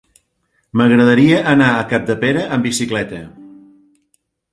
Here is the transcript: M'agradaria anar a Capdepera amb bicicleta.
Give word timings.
M'agradaria 0.79 1.41
anar 1.51 1.67
a 1.73 1.83
Capdepera 1.91 2.45
amb 2.57 2.65
bicicleta. 2.69 3.21